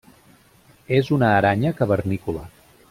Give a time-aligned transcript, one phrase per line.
[1.01, 2.49] És una aranya cavernícola.